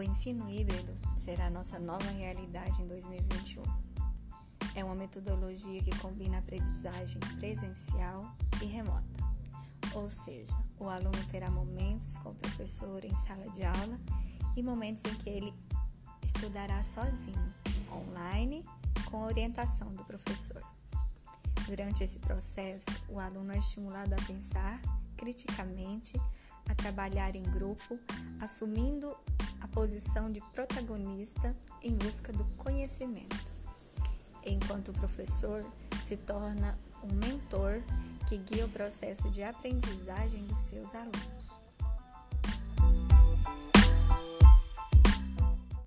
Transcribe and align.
ensino 0.00 0.48
híbrido 0.48 0.94
será 1.16 1.50
nossa 1.50 1.78
nova 1.78 2.08
realidade 2.12 2.80
em 2.80 2.86
2021. 2.86 3.64
É 4.74 4.84
uma 4.84 4.94
metodologia 4.94 5.82
que 5.82 5.98
combina 5.98 6.38
aprendizagem 6.38 7.20
presencial 7.38 8.34
e 8.62 8.64
remota. 8.64 9.20
Ou 9.94 10.08
seja, 10.08 10.56
o 10.78 10.88
aluno 10.88 11.22
terá 11.30 11.50
momentos 11.50 12.16
com 12.18 12.30
o 12.30 12.34
professor 12.34 13.04
em 13.04 13.14
sala 13.16 13.50
de 13.50 13.62
aula 13.64 14.00
e 14.56 14.62
momentos 14.62 15.04
em 15.04 15.14
que 15.16 15.28
ele 15.28 15.52
estudará 16.22 16.82
sozinho, 16.82 17.52
online, 17.92 18.64
com 19.10 19.22
orientação 19.24 19.92
do 19.92 20.04
professor. 20.04 20.62
Durante 21.66 22.02
esse 22.02 22.18
processo, 22.18 22.90
o 23.08 23.18
aluno 23.18 23.52
é 23.52 23.58
estimulado 23.58 24.14
a 24.14 24.22
pensar 24.26 24.80
criticamente, 25.16 26.18
a 26.68 26.74
trabalhar 26.74 27.36
em 27.36 27.42
grupo, 27.42 27.98
assumindo 28.40 29.16
a 29.62 29.68
posição 29.68 30.30
de 30.30 30.40
protagonista 30.52 31.54
em 31.80 31.94
busca 31.94 32.32
do 32.32 32.44
conhecimento, 32.56 33.54
enquanto 34.44 34.88
o 34.88 34.92
professor 34.92 35.64
se 36.02 36.16
torna 36.16 36.76
um 37.02 37.14
mentor 37.14 37.80
que 38.28 38.38
guia 38.38 38.66
o 38.66 38.68
processo 38.68 39.30
de 39.30 39.42
aprendizagem 39.42 40.44
de 40.46 40.58
seus 40.58 40.94
alunos. 40.96 41.60